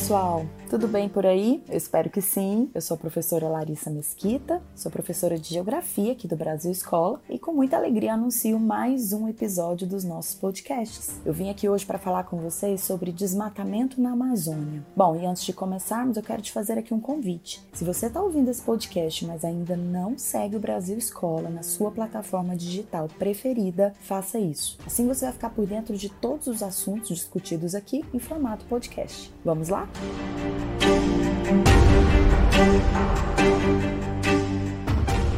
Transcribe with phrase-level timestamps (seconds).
[0.00, 0.48] pessoal!
[0.70, 1.60] Tudo bem por aí?
[1.68, 2.70] Eu espero que sim.
[2.72, 7.40] Eu sou a professora Larissa Mesquita, sou professora de Geografia aqui do Brasil Escola e
[7.40, 11.20] com muita alegria anuncio mais um episódio dos nossos podcasts.
[11.26, 14.86] Eu vim aqui hoje para falar com vocês sobre desmatamento na Amazônia.
[14.94, 17.60] Bom, e antes de começarmos, eu quero te fazer aqui um convite.
[17.72, 21.90] Se você está ouvindo esse podcast, mas ainda não segue o Brasil Escola na sua
[21.90, 24.78] plataforma digital preferida, faça isso.
[24.86, 29.34] Assim você vai ficar por dentro de todos os assuntos discutidos aqui em formato podcast.
[29.44, 29.88] Vamos lá?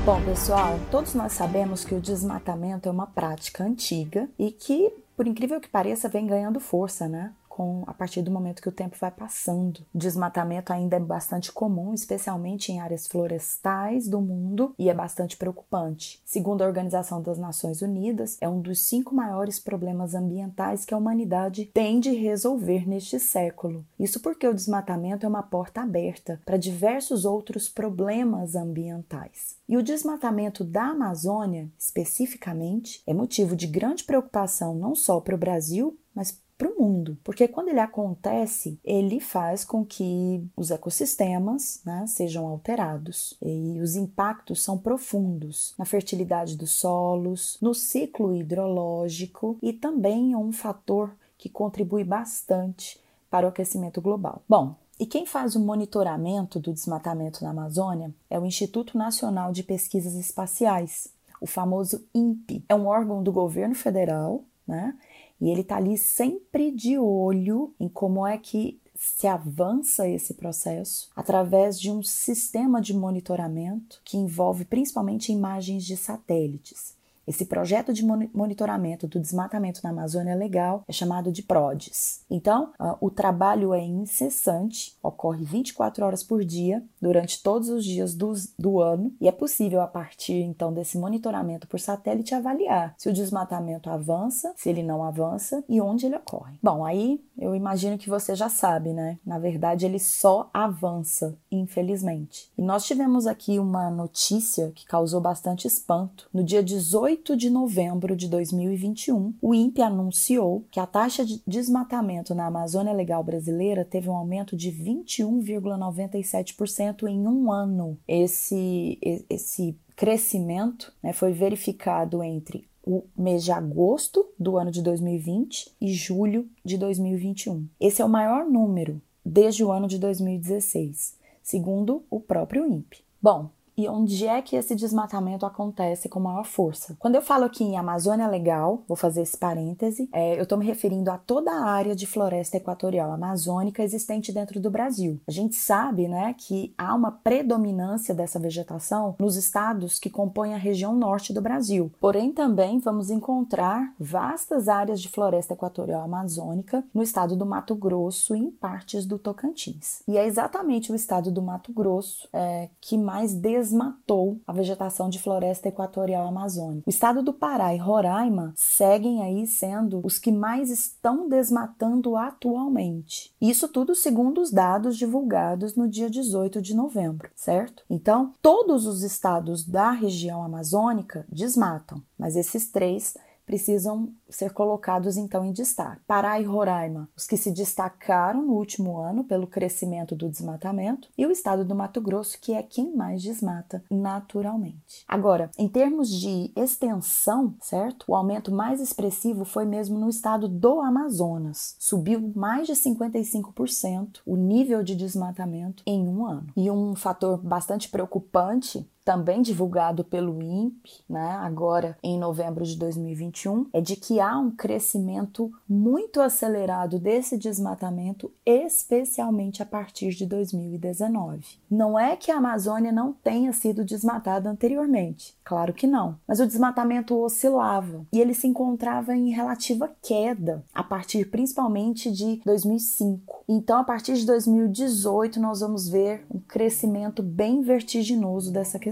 [0.05, 5.29] Bom, pessoal, todos nós sabemos que o desmatamento é uma prática antiga e que, por
[5.29, 7.33] incrível que pareça, vem ganhando força, né?
[7.53, 9.85] Com a partir do momento que o tempo vai passando.
[9.95, 16.23] Desmatamento ainda é bastante comum, especialmente em áreas florestais do mundo, e é bastante preocupante.
[16.25, 20.97] Segundo a Organização das Nações Unidas, é um dos cinco maiores problemas ambientais que a
[20.97, 23.85] humanidade tem de resolver neste século.
[24.01, 29.57] Isso porque o desmatamento é uma porta aberta para diversos outros problemas ambientais.
[29.69, 35.39] E o desmatamento da Amazônia, especificamente, é motivo de grande preocupação não só para o
[35.39, 41.81] Brasil, mas para o mundo, porque quando ele acontece, ele faz com que os ecossistemas
[41.85, 49.59] né, sejam alterados e os impactos são profundos na fertilidade dos solos, no ciclo hidrológico
[49.61, 54.41] e também é um fator que contribui bastante para o aquecimento global.
[54.49, 59.65] Bom, e quem faz o monitoramento do desmatamento na Amazônia é o Instituto Nacional de
[59.65, 61.09] Pesquisas Espaciais,
[61.41, 62.65] o famoso INPE.
[62.69, 64.97] É um órgão do governo federal, né?
[65.43, 71.11] E ele está ali sempre de olho em como é que se avança esse processo
[71.17, 76.97] através de um sistema de monitoramento que envolve principalmente imagens de satélites.
[77.27, 82.25] Esse projeto de monitoramento do desmatamento na Amazônia Legal é chamado de PRODES.
[82.29, 88.15] Então, uh, o trabalho é incessante, ocorre 24 horas por dia, durante todos os dias
[88.15, 93.09] do, do ano, e é possível, a partir então desse monitoramento por satélite, avaliar se
[93.09, 96.59] o desmatamento avança, se ele não avança e onde ele ocorre.
[96.63, 99.19] Bom, aí eu imagino que você já sabe, né?
[99.25, 102.51] Na verdade, ele só avança, infelizmente.
[102.59, 106.29] E nós tivemos aqui uma notícia que causou bastante espanto.
[106.33, 111.43] No dia 18 8 de novembro de 2021, o INPE anunciou que a taxa de
[111.47, 117.99] desmatamento na Amazônia Legal brasileira teve um aumento de 21,97% em um ano.
[118.09, 125.71] Esse, esse crescimento né, foi verificado entre o mês de agosto do ano de 2020
[125.83, 127.69] e julho de 2021.
[127.79, 133.05] Esse é o maior número desde o ano de 2016, segundo o próprio INPE.
[133.21, 136.97] Bom, e onde é que esse desmatamento acontece com maior força.
[136.99, 140.67] Quando eu falo aqui em Amazônia Legal, vou fazer esse parêntese, é, eu estou me
[140.67, 145.21] referindo a toda a área de floresta equatorial amazônica existente dentro do Brasil.
[145.27, 150.59] A gente sabe né, que há uma predominância dessa vegetação nos estados que compõem a
[150.59, 151.91] região norte do Brasil.
[152.01, 158.35] Porém, também vamos encontrar vastas áreas de floresta equatorial amazônica no estado do Mato Grosso
[158.35, 160.03] e em partes do Tocantins.
[160.07, 165.21] E é exatamente o estado do Mato Grosso é, que mais desmatou a vegetação de
[165.21, 166.83] floresta equatorial amazônica.
[166.85, 173.33] O estado do Pará e Roraima seguem aí sendo os que mais estão desmatando atualmente.
[173.41, 177.85] Isso tudo segundo os dados divulgados no dia 18 de novembro, certo?
[177.89, 183.17] Então, todos os estados da região amazônica desmatam, mas esses três
[183.47, 186.03] precisam ser colocados então em destaque.
[186.07, 191.27] Pará e Roraima, os que se destacaram no último ano pelo crescimento do desmatamento, e
[191.27, 195.05] o estado do Mato Grosso, que é quem mais desmata naturalmente.
[195.07, 198.05] Agora, em termos de extensão, certo?
[198.09, 201.77] O aumento mais expressivo foi mesmo no estado do Amazonas.
[201.79, 206.47] Subiu mais de 55% o nível de desmatamento em um ano.
[206.57, 213.67] E um fator bastante preocupante também divulgado pelo INPE, né, agora em novembro de 2021,
[213.73, 221.45] é de que há um crescimento muito acelerado desse desmatamento, especialmente a partir de 2019.
[221.71, 226.47] Não é que a Amazônia não tenha sido desmatada anteriormente, claro que não, mas o
[226.47, 233.45] desmatamento oscilava e ele se encontrava em relativa queda a partir principalmente de 2005.
[233.49, 238.92] Então, a partir de 2018, nós vamos ver um crescimento bem vertiginoso dessa questão.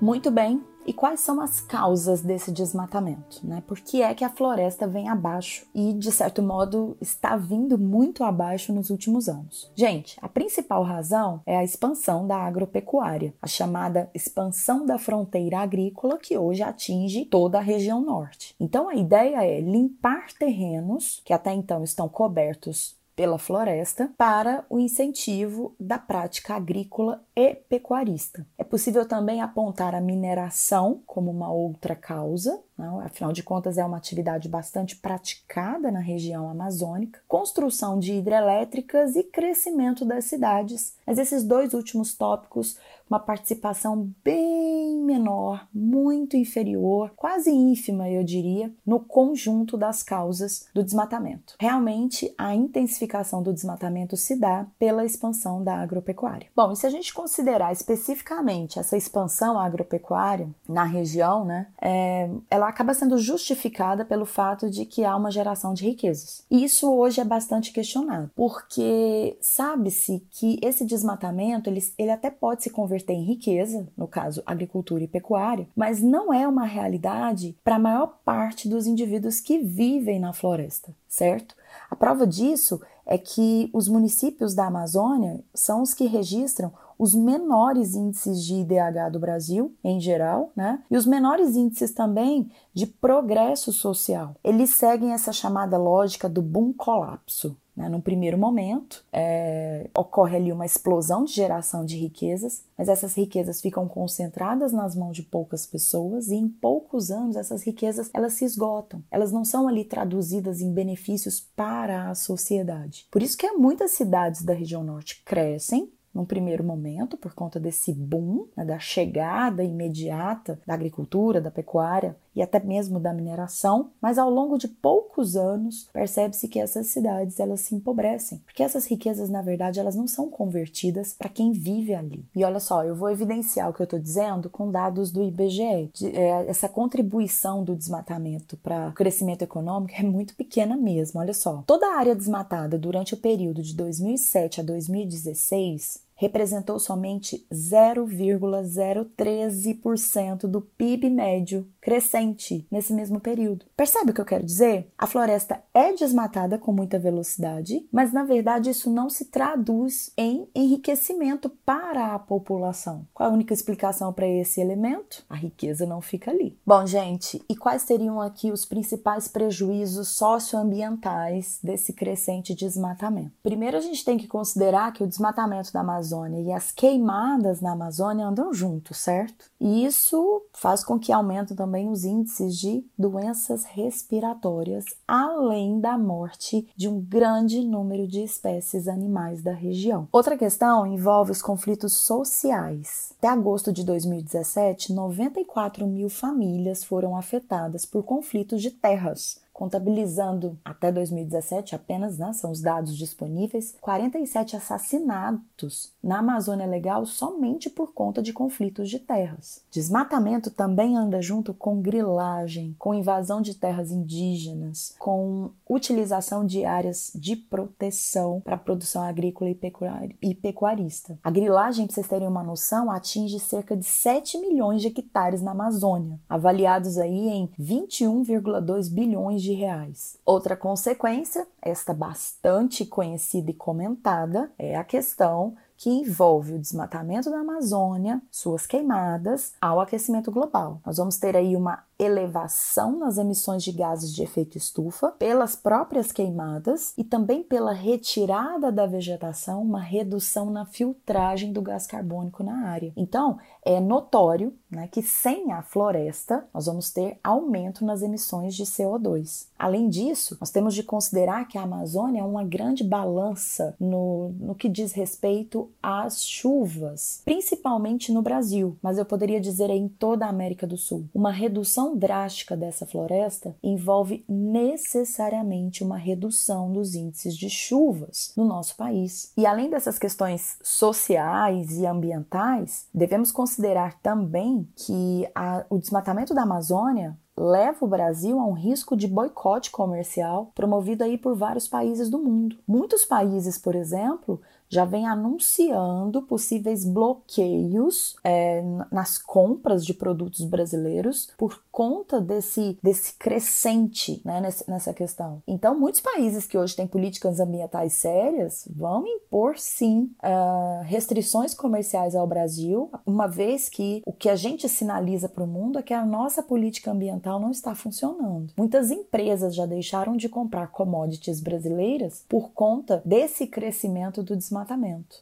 [0.00, 3.40] Muito bem, E quais são as causas desse desmatamento?
[3.44, 3.62] Né?
[3.66, 8.24] Por que é que a floresta vem abaixo e, de certo modo, está vindo muito
[8.24, 9.70] abaixo nos últimos anos?
[9.74, 16.18] Gente, a principal razão é a expansão da agropecuária, a chamada expansão da fronteira agrícola
[16.18, 18.54] que hoje atinge toda a região norte.
[18.58, 24.80] Então, a ideia é limpar terrenos que até então estão cobertos pela floresta para o
[24.80, 28.44] incentivo da prática agrícola e pecuarista.
[28.58, 33.00] É possível também apontar a mineração como uma outra causa, não?
[33.00, 39.22] afinal de contas é uma atividade bastante praticada na região amazônica, construção de hidrelétricas e
[39.22, 40.94] crescimento das cidades.
[41.06, 42.76] Mas esses dois últimos tópicos
[43.12, 50.82] uma participação bem menor, muito inferior, quase ínfima, eu diria, no conjunto das causas do
[50.82, 51.54] desmatamento.
[51.60, 56.48] Realmente, a intensificação do desmatamento se dá pela expansão da agropecuária.
[56.56, 62.71] Bom, e se a gente considerar especificamente essa expansão agropecuária na região, né, é, ela
[62.72, 66.44] acaba sendo justificada pelo fato de que há uma geração de riquezas.
[66.50, 72.64] E isso hoje é bastante questionado, porque sabe-se que esse desmatamento ele, ele até pode
[72.64, 77.76] se converter tem riqueza, no caso agricultura e pecuária, mas não é uma realidade para
[77.76, 81.54] a maior parte dos indivíduos que vivem na floresta, certo?
[81.90, 86.72] A prova disso é que os municípios da Amazônia são os que registram
[87.02, 90.80] os menores índices de IDH do Brasil, em geral, né?
[90.88, 94.36] E os menores índices também de progresso social.
[94.44, 97.56] Eles seguem essa chamada lógica do boom colapso.
[97.74, 97.88] Né?
[97.88, 103.60] Num primeiro momento, é, ocorre ali uma explosão de geração de riquezas, mas essas riquezas
[103.60, 108.44] ficam concentradas nas mãos de poucas pessoas e em poucos anos essas riquezas elas se
[108.44, 109.02] esgotam.
[109.10, 113.08] Elas não são ali traduzidas em benefícios para a sociedade.
[113.10, 117.92] Por isso que muitas cidades da região norte crescem num primeiro momento, por conta desse
[117.92, 124.18] boom, né, da chegada imediata da agricultura, da pecuária e até mesmo da mineração, mas
[124.18, 129.28] ao longo de poucos anos percebe-se que essas cidades elas se empobrecem, porque essas riquezas
[129.28, 132.24] na verdade elas não são convertidas para quem vive ali.
[132.34, 135.90] E olha só, eu vou evidenciar o que eu estou dizendo com dados do IBGE.
[135.92, 141.20] De, é, essa contribuição do desmatamento para o crescimento econômico é muito pequena mesmo.
[141.20, 147.44] Olha só, toda a área desmatada durante o período de 2007 a 2016 representou somente
[147.52, 153.66] 0,013% do PIB médio crescente nesse mesmo período.
[153.76, 154.86] Percebe o que eu quero dizer?
[154.96, 160.46] A floresta é desmatada com muita velocidade, mas na verdade isso não se traduz em
[160.54, 163.04] enriquecimento para a população.
[163.12, 165.24] Qual a única explicação para esse elemento?
[165.28, 166.56] A riqueza não fica ali.
[166.64, 173.32] Bom, gente, e quais seriam aqui os principais prejuízos socioambientais desse crescente desmatamento?
[173.42, 177.72] Primeiro, a gente tem que considerar que o desmatamento da Amazônia e as queimadas na
[177.72, 179.46] Amazônia andam juntos, certo?
[179.60, 186.68] E isso faz com que aumentem também os índices de doenças respiratórias, além da morte
[186.76, 190.06] de um grande número de espécies animais da região.
[190.12, 193.12] Outra questão envolve os conflitos sociais.
[193.18, 200.90] Até agosto de 2017, 94 mil famílias foram afetadas por conflitos de terras, contabilizando até
[200.90, 208.22] 2017 apenas, né, são os dados disponíveis, 47 assassinatos na Amazônia Legal somente por conta
[208.22, 209.62] de conflitos de terras.
[209.70, 217.10] Desmatamento também anda junto com grilagem, com invasão de terras indígenas, com utilização de áreas
[217.14, 221.18] de proteção para produção agrícola e pecuarista.
[221.22, 225.52] A grilagem, para vocês terem uma noção, atinge cerca de 7 milhões de hectares na
[225.52, 230.18] Amazônia, avaliados aí em 21,2 bilhões de reais.
[230.24, 237.40] Outra consequência, esta bastante conhecida e comentada, é a questão que envolve o desmatamento da
[237.40, 240.80] Amazônia, suas queimadas, ao aquecimento global.
[240.86, 246.12] Nós vamos ter aí uma elevação nas emissões de gases de efeito estufa pelas próprias
[246.12, 252.68] queimadas e também pela retirada da vegetação, uma redução na filtragem do gás carbônico na
[252.68, 252.92] área.
[252.96, 258.64] Então, é notório né, que sem a floresta nós vamos ter aumento nas emissões de
[258.64, 259.46] CO2.
[259.58, 264.54] Além disso, nós temos de considerar que a Amazônia é uma grande balança no, no
[264.54, 270.28] que diz respeito às chuvas, principalmente no Brasil, mas eu poderia dizer em toda a
[270.28, 271.08] América do Sul.
[271.14, 278.76] Uma redução drástica dessa floresta envolve necessariamente uma redução dos índices de chuvas no nosso
[278.76, 279.32] país.
[279.36, 286.42] E além dessas questões sociais e ambientais, devemos considerar também que a, o desmatamento da
[286.42, 292.10] Amazônia leva o Brasil a um risco de boicote comercial promovido aí por vários países
[292.10, 292.56] do mundo.
[292.66, 294.40] Muitos países, por exemplo,
[294.72, 303.14] já vem anunciando possíveis bloqueios é, nas compras de produtos brasileiros por conta desse, desse
[303.18, 305.42] crescente né, nessa, questão.
[305.46, 312.14] Então, muitos países que hoje têm políticas ambientais sérias vão impor sim uh, restrições comerciais
[312.14, 315.94] ao Brasil, uma vez que o que a gente sinaliza para o mundo é que
[315.94, 318.52] a nossa política ambiental não está funcionando.
[318.56, 324.61] Muitas empresas já deixaram de comprar commodities brasileiras por conta desse crescimento do desmatamento.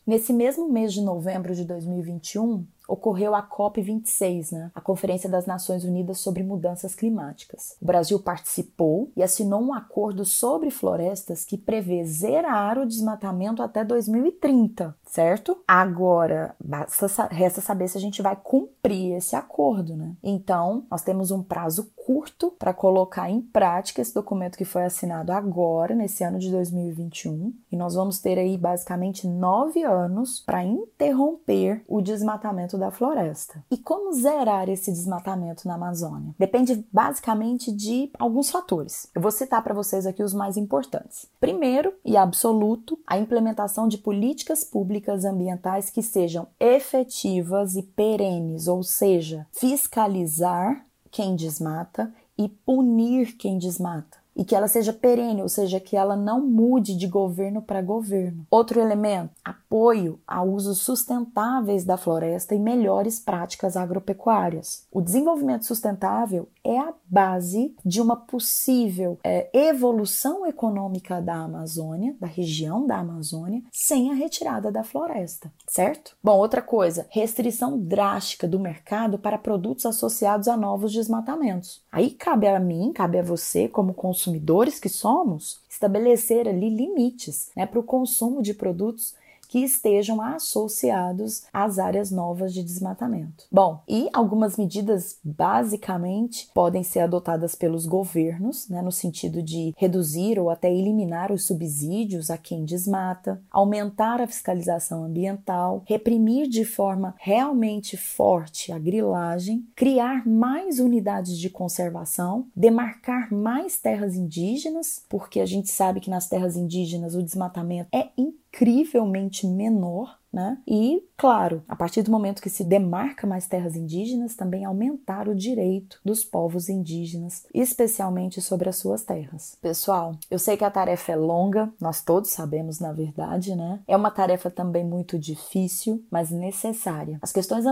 [0.06, 4.70] Nesse mesmo mês de novembro de 2021, ocorreu a COP26, né?
[4.74, 7.76] a Conferência das Nações Unidas sobre Mudanças Climáticas.
[7.80, 13.84] O Brasil participou e assinou um acordo sobre florestas que prevê zerar o desmatamento até
[13.84, 15.62] 2030, certo?
[15.66, 20.16] Agora, basta, resta saber se a gente vai cumprir esse acordo, né?
[20.22, 25.32] Então, nós temos um prazo curto para colocar em prática esse documento que foi assinado
[25.32, 31.84] agora, nesse ano de 2021, e nós vamos ter aí basicamente nove anos para interromper
[31.86, 33.64] o desmatamento da floresta.
[33.70, 36.34] E como zerar esse desmatamento na Amazônia?
[36.38, 39.08] Depende basicamente de alguns fatores.
[39.14, 41.26] Eu vou citar para vocês aqui os mais importantes.
[41.38, 48.82] Primeiro e absoluto, a implementação de políticas públicas ambientais que sejam efetivas e perenes, ou
[48.82, 55.80] seja, fiscalizar quem desmata e punir quem desmata e que ela seja perene, ou seja,
[55.80, 58.46] que ela não mude de governo para governo.
[58.50, 64.86] Outro elemento, apoio a usos sustentáveis da floresta e melhores práticas agropecuárias.
[64.90, 72.26] O desenvolvimento sustentável é a base de uma possível é, evolução econômica da Amazônia, da
[72.26, 76.16] região da Amazônia, sem a retirada da floresta, certo?
[76.22, 81.82] Bom, outra coisa, restrição drástica do mercado para produtos associados a novos desmatamentos.
[81.90, 87.64] Aí cabe a mim, cabe a você, como consumidores que somos, estabelecer ali limites né,
[87.64, 89.14] para o consumo de produtos
[89.50, 93.46] que estejam associados às áreas novas de desmatamento.
[93.50, 100.38] Bom, e algumas medidas basicamente podem ser adotadas pelos governos, né, no sentido de reduzir
[100.38, 107.16] ou até eliminar os subsídios a quem desmata, aumentar a fiscalização ambiental, reprimir de forma
[107.18, 115.46] realmente forte a grilagem, criar mais unidades de conservação, demarcar mais terras indígenas, porque a
[115.46, 118.10] gente sabe que nas terras indígenas o desmatamento é
[118.52, 120.62] incrivelmente menor né?
[120.66, 125.34] E, claro, a partir do momento que se demarca mais terras indígenas, também aumentar o
[125.34, 129.54] direito dos povos indígenas, especialmente sobre as suas terras.
[129.60, 133.80] Pessoal, eu sei que a tarefa é longa, nós todos sabemos, na verdade, né?
[133.86, 137.18] É uma tarefa também muito difícil, mas necessária.
[137.20, 137.66] As questões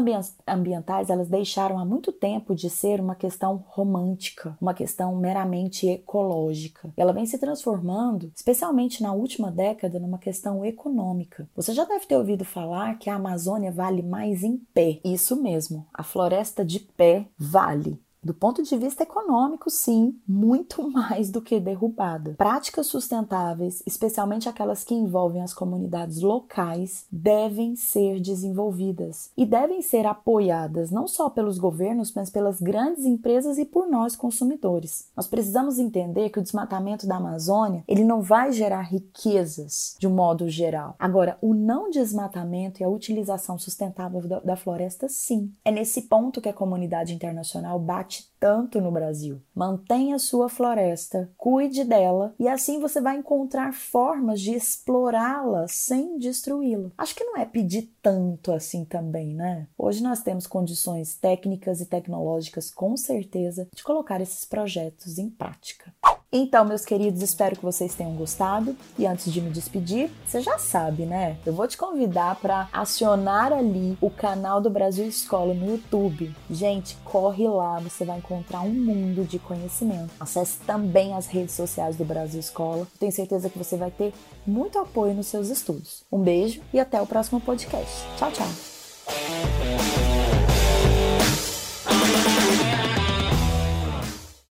[0.47, 6.91] ambientais, elas deixaram há muito tempo de ser uma questão romântica, uma questão meramente ecológica.
[6.99, 11.49] Ela vem se transformando, especialmente na última década, numa questão econômica.
[11.57, 13.38] Você já deve ter ouvido falar que a Amazônia
[13.71, 15.01] vale mais em pé.
[15.05, 18.01] Isso mesmo, a floresta de pé vale.
[18.23, 22.35] Do ponto de vista econômico, sim, muito mais do que derrubada.
[22.37, 30.07] Práticas sustentáveis, especialmente aquelas que envolvem as comunidades locais, devem ser desenvolvidas e devem ser
[30.07, 35.09] apoiadas não só pelos governos, mas pelas grandes empresas e por nós consumidores.
[35.17, 40.15] Nós precisamos entender que o desmatamento da Amazônia, ele não vai gerar riquezas de um
[40.15, 40.97] modo geral.
[40.99, 45.53] Agora, o não desmatamento e a utilização sustentável da, da floresta, sim.
[45.65, 49.43] É nesse ponto que a comunidade internacional bate tanto no Brasil.
[49.55, 56.91] Mantenha sua floresta, cuide dela e assim você vai encontrar formas de explorá-la sem destruí-la.
[56.97, 59.67] Acho que não é pedir tanto assim também, né?
[59.77, 65.93] Hoje nós temos condições técnicas e tecnológicas com certeza de colocar esses projetos em prática.
[66.31, 68.77] Então, meus queridos, espero que vocês tenham gostado.
[68.99, 71.39] E antes de me despedir, você já sabe, né?
[71.47, 76.35] Eu vou te convidar para acionar ali o canal do Brasil Escola no YouTube.
[76.51, 80.11] Gente, corre lá, você vai encontrar um mundo de conhecimento.
[80.21, 82.87] Acesse também as redes sociais do Brasil Escola.
[82.99, 84.13] Tenho certeza que você vai ter
[84.47, 86.05] muito apoio nos seus estudos.
[86.13, 88.05] Um beijo e até o próximo podcast.
[88.19, 88.78] Tchau, tchau.